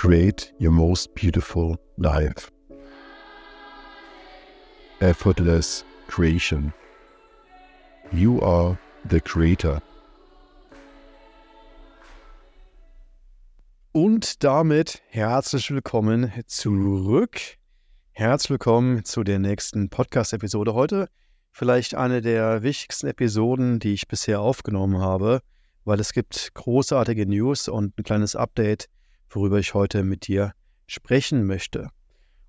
create 0.00 0.50
your 0.58 0.72
most 0.72 1.14
beautiful 1.14 1.76
life. 1.98 2.50
Effortless 5.02 5.84
creation. 6.06 6.72
You 8.10 8.40
are 8.40 8.78
the 9.10 9.20
creator. 9.20 9.82
Und 13.92 14.42
damit 14.42 15.02
herzlich 15.10 15.70
willkommen 15.70 16.32
zurück. 16.46 17.38
Herzlich 18.12 18.50
willkommen 18.52 19.04
zu 19.04 19.22
der 19.22 19.38
nächsten 19.38 19.90
Podcast-Episode 19.90 20.72
heute. 20.72 21.10
Vielleicht 21.50 21.94
eine 21.94 22.22
der 22.22 22.62
wichtigsten 22.62 23.08
Episoden, 23.08 23.80
die 23.80 23.92
ich 23.92 24.08
bisher 24.08 24.40
aufgenommen 24.40 24.98
habe, 25.02 25.42
weil 25.84 26.00
es 26.00 26.14
gibt 26.14 26.54
großartige 26.54 27.26
News 27.26 27.68
und 27.68 27.98
ein 27.98 28.02
kleines 28.02 28.34
Update, 28.34 28.88
worüber 29.30 29.58
ich 29.58 29.74
heute 29.74 30.02
mit 30.02 30.26
dir 30.26 30.52
sprechen 30.86 31.46
möchte. 31.46 31.88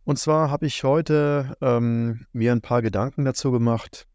Und 0.03 0.17
zwar 0.17 0.49
habe 0.49 0.65
ich 0.65 0.83
heute 0.83 1.55
ähm, 1.61 2.25
mir 2.33 2.51
ein 2.51 2.61
paar 2.61 2.81
Gedanken 2.81 3.23
dazu 3.23 3.51
gemacht, 3.51 4.07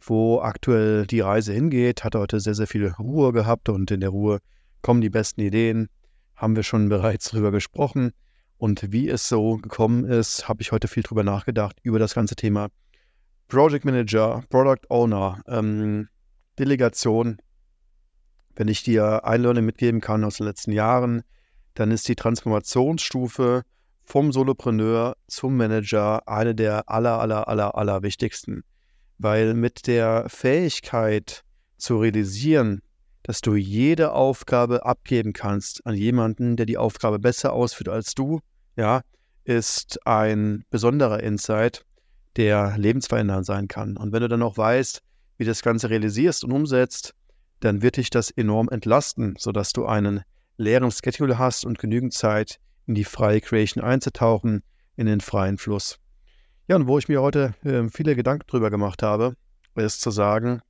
wo 0.00 0.40
aktuell 0.40 1.06
die 1.06 1.20
Reise 1.20 1.52
hingeht. 1.52 2.04
Hatte 2.04 2.20
heute 2.20 2.40
sehr, 2.40 2.54
sehr 2.54 2.68
viel 2.68 2.86
Ruhe 2.88 3.32
gehabt 3.32 3.68
und 3.68 3.90
in 3.90 4.00
der 4.00 4.10
Ruhe 4.10 4.38
kommen 4.80 5.00
die 5.00 5.10
besten 5.10 5.40
Ideen. 5.40 5.88
Haben 6.36 6.56
wir 6.56 6.62
schon 6.62 6.88
bereits 6.88 7.30
drüber 7.30 7.50
gesprochen. 7.50 8.12
Und 8.58 8.92
wie 8.92 9.08
es 9.08 9.28
so 9.28 9.56
gekommen 9.56 10.04
ist, 10.04 10.48
habe 10.48 10.62
ich 10.62 10.70
heute 10.70 10.86
viel 10.86 11.02
drüber 11.02 11.24
nachgedacht, 11.24 11.78
über 11.82 11.98
das 11.98 12.14
ganze 12.14 12.36
Thema 12.36 12.68
Project 13.48 13.84
Manager, 13.84 14.44
Product 14.50 14.88
Owner, 14.88 15.42
ähm, 15.48 16.08
Delegation. 16.60 17.38
Wenn 18.54 18.68
ich 18.68 18.84
dir 18.84 19.24
ein 19.24 19.42
Learning 19.42 19.64
mitgeben 19.64 20.00
kann 20.00 20.22
aus 20.22 20.36
den 20.36 20.46
letzten 20.46 20.70
Jahren, 20.70 21.22
dann 21.74 21.90
ist 21.90 22.08
die 22.08 22.16
Transformationsstufe 22.16 23.62
vom 24.02 24.32
Solopreneur 24.32 25.16
zum 25.28 25.56
Manager 25.56 26.26
eine 26.28 26.54
der 26.54 26.88
aller, 26.88 27.20
aller, 27.20 27.48
aller, 27.48 27.76
aller 27.76 28.02
wichtigsten. 28.02 28.62
Weil 29.18 29.54
mit 29.54 29.86
der 29.86 30.28
Fähigkeit 30.28 31.44
zu 31.76 31.98
realisieren, 31.98 32.82
dass 33.22 33.40
du 33.40 33.54
jede 33.54 34.12
Aufgabe 34.12 34.84
abgeben 34.84 35.32
kannst 35.32 35.86
an 35.86 35.94
jemanden, 35.94 36.56
der 36.56 36.66
die 36.66 36.78
Aufgabe 36.78 37.18
besser 37.18 37.52
ausführt 37.52 37.88
als 37.88 38.14
du, 38.14 38.40
ja, 38.76 39.02
ist 39.44 40.06
ein 40.06 40.64
besonderer 40.70 41.22
Insight, 41.22 41.84
der 42.36 42.76
lebensverändernd 42.76 43.46
sein 43.46 43.68
kann. 43.68 43.96
Und 43.96 44.12
wenn 44.12 44.22
du 44.22 44.28
dann 44.28 44.42
auch 44.42 44.56
weißt, 44.56 45.02
wie 45.36 45.44
du 45.44 45.50
das 45.50 45.62
Ganze 45.62 45.90
realisierst 45.90 46.44
und 46.44 46.52
umsetzt, 46.52 47.14
dann 47.60 47.82
wird 47.82 47.96
dich 47.96 48.10
das 48.10 48.30
enorm 48.30 48.68
entlasten, 48.68 49.34
sodass 49.38 49.72
du 49.72 49.86
einen 49.86 50.22
leeren 50.62 50.90
Schedule 50.90 51.38
hast 51.38 51.64
und 51.64 51.78
genügend 51.78 52.14
Zeit, 52.14 52.58
in 52.86 52.94
die 52.94 53.04
freie 53.04 53.40
Creation 53.40 53.82
einzutauchen, 53.82 54.62
in 54.96 55.06
den 55.06 55.20
freien 55.20 55.58
Fluss. 55.58 55.98
Ja, 56.68 56.76
und 56.76 56.86
wo 56.86 56.98
ich 56.98 57.08
mir 57.08 57.20
heute 57.20 57.54
äh, 57.64 57.88
viele 57.88 58.16
Gedanken 58.16 58.46
drüber 58.46 58.70
gemacht 58.70 59.02
habe, 59.02 59.36
ist 59.74 60.00
zu 60.00 60.10
sagen, 60.10 60.62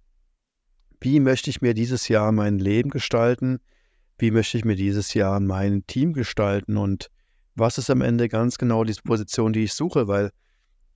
wie 1.00 1.20
möchte 1.20 1.50
ich 1.50 1.60
mir 1.60 1.74
dieses 1.74 2.08
Jahr 2.08 2.32
mein 2.32 2.58
Leben 2.58 2.90
gestalten? 2.90 3.60
Wie 4.18 4.30
möchte 4.30 4.56
ich 4.56 4.64
mir 4.64 4.76
dieses 4.76 5.14
Jahr 5.14 5.40
mein 5.40 5.86
Team 5.86 6.12
gestalten? 6.12 6.76
Und 6.76 7.10
was 7.54 7.78
ist 7.78 7.90
am 7.90 8.02
Ende 8.02 8.28
ganz 8.28 8.56
genau 8.56 8.84
die 8.84 8.94
Position, 9.04 9.52
die 9.52 9.64
ich 9.64 9.74
suche, 9.74 10.06
weil 10.06 10.30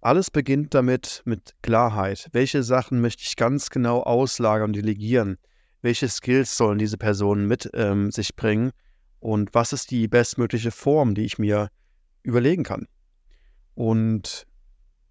alles 0.01 0.31
beginnt 0.31 0.75
damit 0.75 1.23
mit 1.25 1.55
Klarheit. 1.63 2.29
Welche 2.33 2.63
Sachen 2.63 3.01
möchte 3.01 3.25
ich 3.25 3.35
ganz 3.35 3.71
genau 3.71 4.03
auslagern 4.03 4.71
und 4.71 4.77
delegieren? 4.77 5.39
Welche 5.83 6.09
Skills 6.09 6.57
sollen 6.57 6.79
diese 6.79 6.97
Personen 6.97 7.49
mit 7.49 7.69
ähm, 7.75 8.13
sich 8.13 8.37
bringen? 8.37 8.71
Und 9.21 9.55
was 9.55 9.73
ist 9.73 9.91
die 9.91 10.09
bestmögliche 10.09 10.71
Form, 10.71 11.15
die 11.15 11.25
ich 11.25 11.39
mir 11.39 11.71
überlegen 12.23 12.63
kann? 12.63 12.87
Und 13.75 14.47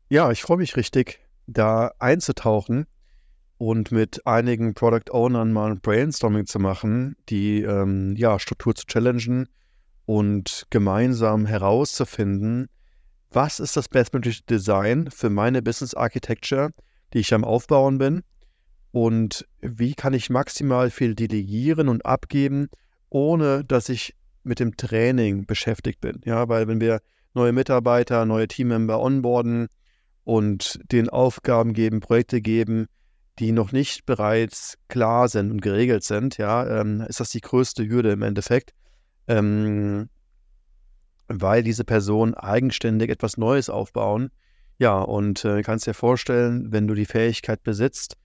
ja, 0.10 0.32
ich 0.32 0.42
freue 0.42 0.58
mich 0.58 0.76
richtig, 0.76 1.20
da 1.48 1.92
einzutauchen 2.00 2.86
und 3.58 3.92
mit 3.92 4.26
einigen 4.26 4.74
Product 4.74 5.12
Ownern 5.12 5.52
mal 5.52 5.72
ein 5.72 5.82
Brainstorming 5.82 6.46
zu 6.46 6.60
machen, 6.60 7.16
die 7.30 7.62
ähm, 7.62 8.16
ja, 8.18 8.40
Struktur 8.40 8.76
zu 8.76 8.86
challengen 8.86 9.48
und 10.06 10.68
gemeinsam 10.70 11.46
herauszufinden, 11.46 12.68
was 13.32 13.60
ist 13.60 13.76
das 13.76 13.90
bestmögliche 13.90 14.44
Design 14.44 15.10
für 15.12 15.30
meine 15.30 15.62
Business 15.62 15.94
Architecture, 15.94 16.72
die 17.14 17.20
ich 17.20 17.34
am 17.34 17.44
Aufbauen 17.44 17.98
bin 17.98 18.24
und 18.92 19.48
wie 19.62 19.94
kann 19.94 20.14
ich 20.14 20.30
maximal 20.30 20.90
viel 20.90 21.16
delegieren 21.16 21.90
und 21.90 22.06
abgeben, 22.06 22.70
ohne 23.16 23.64
dass 23.64 23.88
ich 23.88 24.14
mit 24.44 24.60
dem 24.60 24.76
Training 24.76 25.46
beschäftigt 25.46 26.02
bin. 26.02 26.20
Ja, 26.26 26.50
weil 26.50 26.68
wenn 26.68 26.82
wir 26.82 27.00
neue 27.34 27.54
Mitarbeiter, 27.54 28.26
neue 28.26 28.50
Teammember 28.50 29.00
onboarden 29.00 29.70
und 30.26 30.82
den 30.92 31.08
Aufgaben 31.08 31.72
geben, 31.72 32.02
Projekte 32.02 32.42
geben, 32.42 32.88
die 33.40 33.54
noch 33.54 33.72
nicht 33.72 34.06
bereits 34.06 34.78
klar 34.90 35.30
sind 35.30 35.50
und 35.50 35.62
geregelt 35.62 36.04
sind, 36.04 36.38
ja, 36.38 36.82
ähm, 36.82 37.06
ist 37.08 37.22
das 37.22 37.30
die 37.30 37.40
größte 37.40 37.88
Hürde 37.88 38.12
im 38.12 38.22
Endeffekt. 38.22 38.74
Ähm, 39.30 40.10
weil 41.30 41.64
diese 41.64 41.86
Personen 41.86 42.34
eigenständig 42.34 43.10
etwas 43.10 43.38
Neues 43.38 43.70
aufbauen. 43.70 44.30
Ja, 44.78 45.00
und 45.00 45.46
äh, 45.46 45.62
kannst 45.62 45.88
dir 45.88 45.94
vorstellen, 45.94 46.74
wenn 46.74 46.86
du 46.86 46.94
die 46.94 47.06
Fähigkeit 47.06 47.64
besitzt, 47.64 48.18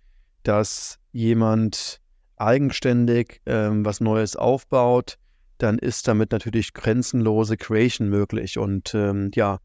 dass 0.43 0.99
jemand 1.12 2.01
eigenständig 2.41 3.41
ähm, 3.47 3.84
was 3.84 4.01
Neues 4.01 4.37
aufbaut, 4.37 5.19
dann 5.59 5.78
ist 5.78 6.09
damit 6.09 6.33
natürlich 6.33 6.73
grenzenlose 6.73 7.56
Creation 7.56 8.09
möglich. 8.09 8.59
Und 8.59 8.95
ähm, 8.95 9.31
ja, 9.34 9.59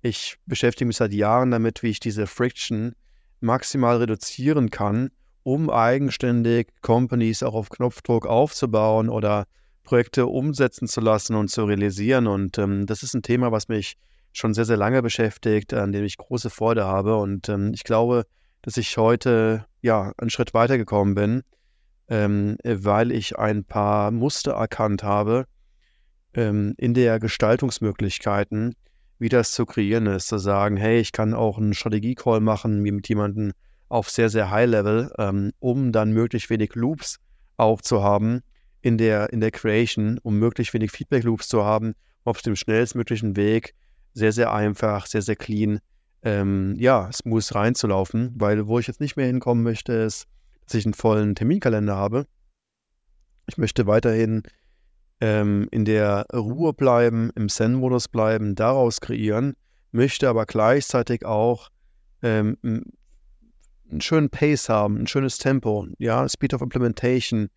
ich 0.00 0.36
beschäftige 0.46 0.86
mich 0.86 0.96
seit 0.96 1.12
Jahren 1.12 1.50
damit, 1.50 1.82
wie 1.82 1.90
ich 1.90 2.00
diese 2.00 2.26
Friction 2.26 2.94
maximal 3.40 3.96
reduzieren 3.96 4.70
kann, 4.70 5.10
um 5.42 5.70
eigenständig 5.70 6.68
Companies 6.82 7.42
auch 7.42 7.54
auf 7.54 7.68
Knopfdruck 7.70 8.26
aufzubauen 8.26 9.08
oder 9.08 9.46
Projekte 9.82 10.26
umsetzen 10.26 10.86
zu 10.86 11.00
lassen 11.00 11.34
und 11.34 11.48
zu 11.48 11.64
realisieren. 11.64 12.26
Und 12.26 12.58
ähm, 12.58 12.86
das 12.86 13.02
ist 13.02 13.14
ein 13.14 13.22
Thema, 13.22 13.50
was 13.50 13.68
mich 13.68 13.96
schon 14.32 14.54
sehr, 14.54 14.64
sehr 14.64 14.76
lange 14.76 15.02
beschäftigt, 15.02 15.74
an 15.74 15.90
dem 15.90 16.04
ich 16.04 16.16
große 16.16 16.50
Freude 16.50 16.84
habe. 16.84 17.16
Und 17.16 17.48
ähm, 17.48 17.72
ich 17.74 17.82
glaube, 17.82 18.24
dass 18.62 18.76
ich 18.76 18.96
heute 18.96 19.66
ja 19.82 20.12
einen 20.18 20.30
Schritt 20.30 20.54
weitergekommen 20.54 21.14
bin, 21.14 21.42
ähm, 22.10 22.56
weil 22.64 23.12
ich 23.12 23.38
ein 23.38 23.64
paar 23.64 24.10
Muster 24.10 24.52
erkannt 24.52 25.02
habe 25.02 25.46
ähm, 26.34 26.74
in 26.76 26.92
der 26.92 27.20
Gestaltungsmöglichkeiten, 27.20 28.74
wie 29.18 29.28
das 29.28 29.52
zu 29.52 29.64
kreieren 29.64 30.06
ist, 30.06 30.26
zu 30.26 30.38
sagen, 30.38 30.76
hey, 30.76 30.98
ich 31.00 31.12
kann 31.12 31.34
auch 31.34 31.56
einen 31.56 31.72
Strategie-Call 31.72 32.40
machen 32.40 32.82
mit 32.82 33.08
jemandem 33.08 33.52
auf 33.88 34.10
sehr, 34.10 34.28
sehr 34.28 34.50
High-Level, 34.50 35.12
ähm, 35.18 35.52
um 35.60 35.92
dann 35.92 36.12
möglichst 36.12 36.50
wenig 36.50 36.74
Loops 36.74 37.18
auch 37.56 37.80
zu 37.80 38.02
haben, 38.02 38.42
in 38.82 38.98
der, 38.98 39.32
in 39.32 39.40
der 39.40 39.50
Creation, 39.50 40.18
um 40.22 40.38
möglichst 40.38 40.74
wenig 40.74 40.90
Feedback-Loops 40.90 41.48
zu 41.48 41.64
haben, 41.64 41.94
auf 42.24 42.42
dem 42.42 42.56
schnellstmöglichen 42.56 43.36
Weg, 43.36 43.74
sehr, 44.14 44.32
sehr 44.32 44.52
einfach, 44.52 45.06
sehr, 45.06 45.22
sehr 45.22 45.36
clean, 45.36 45.80
ähm, 46.22 46.74
ja, 46.78 47.10
smooth 47.12 47.54
reinzulaufen, 47.54 48.32
weil 48.36 48.66
wo 48.66 48.78
ich 48.78 48.86
jetzt 48.86 49.00
nicht 49.00 49.16
mehr 49.16 49.26
hinkommen 49.26 49.62
möchte, 49.62 49.92
ist, 49.92 50.26
ich 50.74 50.86
einen 50.86 50.94
vollen 50.94 51.34
Terminkalender 51.34 51.96
habe. 51.96 52.26
Ich 53.46 53.58
möchte 53.58 53.86
weiterhin 53.86 54.42
ähm, 55.20 55.68
in 55.70 55.84
der 55.84 56.26
Ruhe 56.32 56.72
bleiben, 56.72 57.30
im 57.34 57.48
Zen-Modus 57.48 58.08
bleiben, 58.08 58.54
daraus 58.54 59.00
kreieren, 59.00 59.54
möchte 59.92 60.28
aber 60.28 60.46
gleichzeitig 60.46 61.24
auch 61.24 61.68
ähm, 62.22 62.56
einen 62.62 64.00
schönen 64.00 64.30
Pace 64.30 64.68
haben, 64.68 64.98
ein 64.98 65.06
schönes 65.06 65.38
Tempo, 65.38 65.86
ja, 65.98 66.28
Speed 66.28 66.54
of 66.54 66.62
Implementation, 66.62 67.48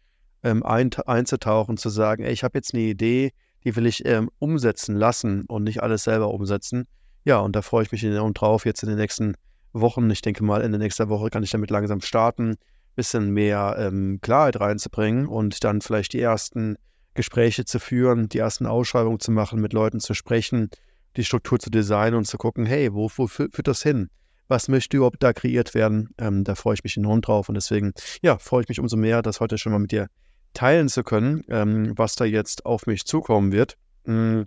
ähm, 0.44 0.63
ein, 0.63 0.91
einzutauchen, 1.06 1.78
zu 1.78 1.90
sagen, 1.90 2.24
ey, 2.24 2.34
ich 2.34 2.44
habe 2.44 2.57
jetzt 2.57 2.74
eine 2.74 2.84
Idee, 2.84 3.31
die 3.63 3.75
will 3.75 3.85
ich 3.85 4.06
ähm, 4.06 4.30
umsetzen 4.40 4.95
lassen 4.95 5.45
und 5.45 5.63
nicht 5.63 5.81
alles 5.81 6.04
selber 6.04 6.33
umsetzen. 6.33 6.86
Ja, 7.24 7.39
und 7.39 7.56
da 7.56 7.62
freue 7.62 7.83
ich 7.83 7.92
mich 7.92 8.04
enorm 8.04 8.33
drauf, 8.33 8.66
jetzt 8.66 8.83
in 8.83 8.89
den 8.89 8.98
nächsten 8.98 9.36
Wochen. 9.71 10.09
Ich 10.09 10.21
denke 10.21 10.44
mal, 10.44 10.62
Ende 10.62 10.77
nächster 10.77 11.07
Woche 11.07 11.30
kann 11.30 11.44
ich 11.44 11.51
damit 11.51 11.71
langsam 11.71 12.01
starten, 12.01 12.57
bisschen 12.95 13.31
mehr 13.31 13.75
ähm, 13.80 14.19
Klarheit 14.22 14.60
reinzubringen 14.60 15.28
und 15.28 15.63
dann 15.63 15.81
vielleicht 15.81 16.13
die 16.13 16.22
ersten 16.22 16.78
Gespräche 17.13 17.66
zu 17.66 17.80
führen, 17.80 18.30
die 18.30 18.40
ersten 18.40 18.66
Ausschreibungen 18.66 19.19
zu 19.19 19.31
machen, 19.31 19.62
mit 19.62 19.74
Leuten 19.74 20.00
zu 20.00 20.13
sprechen, 20.13 20.69
die 21.16 21.24
Struktur 21.24 21.60
zu 21.60 21.69
designen 21.69 22.16
und 22.16 22.25
zu 22.25 22.38
gucken, 22.38 22.66
hey, 22.66 22.94
wo, 22.94 23.10
wo 23.16 23.28
führt 23.28 23.68
das 23.68 23.84
hin? 23.84 24.10
Was 24.48 24.68
möchte 24.68 24.98
überhaupt 24.98 25.22
da 25.22 25.31
kreiert 25.31 25.74
werden? 25.74 26.10
Ähm, 26.18 26.44
da 26.44 26.56
freue 26.56 26.74
ich 26.74 26.84
mich 26.84 26.98
enorm 26.98 27.22
drauf 27.22 27.50
und 27.50 27.56
deswegen, 27.56 27.94
ja, 28.22 28.38
freue 28.38 28.63
ich 28.63 28.69
mich 28.69 28.80
umso 28.80 28.98
mehr, 28.98 29.22
das 29.22 29.40
heute 29.40 29.57
schon 29.57 29.72
mal 29.72 29.80
mit 29.80 29.92
dir 29.92 30.07
teilen 30.54 30.90
zu 30.90 31.04
können, 31.04 31.44
ähm, 31.50 31.94
was 31.95 32.16
da 32.16 32.25
jetzt 32.25 32.66
auf 32.66 32.86
mich 32.86 33.06
zukommen 33.06 33.51
wird. 33.51 33.78
Mhm. 34.06 34.45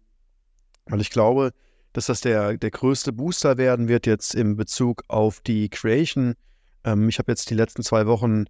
Weil 0.87 1.00
ich 1.00 1.10
glaube, 1.10 1.52
dass 1.93 2.06
das 2.06 2.20
der, 2.20 2.56
der 2.56 2.70
größte 2.70 3.12
Booster 3.12 3.56
werden 3.58 3.88
wird 3.88 4.06
jetzt 4.06 4.34
im 4.34 4.56
Bezug 4.56 5.02
auf 5.08 5.40
die 5.40 5.69
Creation. 5.69 6.34
Ähm, 6.86 7.10
ich 7.10 7.18
habe 7.18 7.30
jetzt 7.30 7.50
die 7.50 7.54
letzten 7.54 7.82
zwei 7.82 8.06
Wochen 8.06 8.46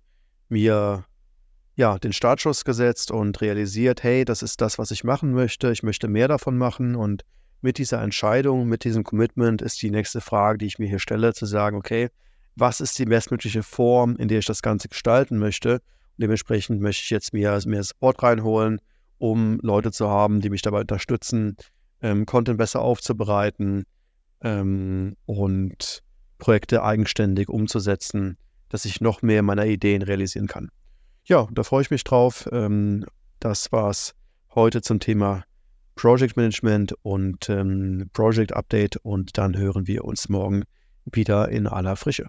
mir 0.49 1.05
ja, 1.75 1.99
den 1.99 2.13
Startschuss 2.13 2.65
gesetzt 2.65 3.11
und 3.11 3.41
realisiert, 3.41 4.03
hey, 4.03 4.25
das 4.25 4.43
ist 4.43 4.61
das, 4.61 4.79
was 4.79 4.91
ich 4.91 5.05
machen 5.05 5.33
möchte. 5.33 5.71
Ich 5.73 5.83
möchte 5.83 6.09
mehr 6.09 6.29
davon 6.29 6.57
machen. 6.57 6.95
Und 6.95 7.25
mit 7.61 7.79
dieser 7.79 8.01
Entscheidung, 8.03 8.67
mit 8.67 8.85
diesem 8.85 9.05
Commitment 9.05 9.61
ist 9.61 9.83
die 9.83 9.91
nächste 9.91 10.21
Frage, 10.21 10.59
die 10.59 10.67
ich 10.67 10.79
mir 10.79 10.89
hier 10.89 11.01
stelle, 11.01 11.35
zu 11.35 11.45
sagen, 11.45 11.77
okay, 11.77 12.09
was 12.55 12.81
ist 12.81 12.99
die 12.99 13.05
bestmögliche 13.05 13.63
Form, 13.63 14.17
in 14.17 14.29
der 14.29 14.39
ich 14.39 14.47
das 14.47 14.63
Ganze 14.63 14.89
gestalten 14.89 15.39
möchte? 15.39 15.75
Und 15.75 16.23
dementsprechend 16.23 16.81
möchte 16.81 17.03
ich 17.03 17.11
jetzt 17.11 17.35
mehr, 17.35 17.61
mehr 17.67 17.83
Support 17.83 18.23
reinholen, 18.23 18.81
um 19.19 19.59
Leute 19.61 19.93
zu 19.93 20.09
haben, 20.09 20.41
die 20.41 20.49
mich 20.49 20.63
dabei 20.63 20.81
unterstützen, 20.81 21.57
ähm, 22.01 22.25
Content 22.25 22.57
besser 22.57 22.81
aufzubereiten 22.81 23.85
ähm, 24.41 25.17
und 25.27 26.03
Projekte 26.39 26.83
eigenständig 26.83 27.49
umzusetzen, 27.49 28.37
dass 28.69 28.85
ich 28.85 29.01
noch 29.01 29.23
mehr 29.23 29.43
meiner 29.43 29.67
Ideen 29.67 30.03
realisieren 30.03 30.47
kann 30.47 30.71
ja, 31.27 31.49
da 31.53 31.63
freue 31.65 31.83
ich 31.83 31.91
mich 31.91 32.05
drauf. 32.05 32.49
Ähm, 32.53 33.05
das 33.41 33.71
war's 33.73 34.15
heute 34.55 34.81
zum 34.81 35.01
Thema 35.01 35.45
Project 35.97 36.37
Management 36.37 36.95
und 37.03 37.49
ähm, 37.49 38.11
Project 38.13 38.53
Update 38.53 38.97
und 38.99 39.37
dann 39.37 39.57
hören 39.57 39.87
wir 39.87 40.05
uns 40.05 40.29
morgen 40.29 40.65
wieder 41.05 41.49
in 41.49 41.67
aller 41.67 41.97
Frische. 41.97 42.29